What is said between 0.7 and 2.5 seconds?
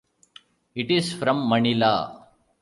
It is from Manila.